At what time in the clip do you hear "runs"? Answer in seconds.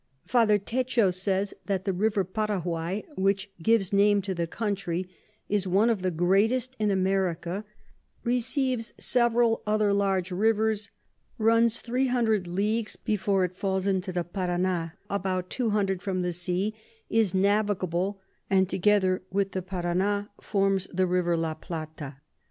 11.37-11.81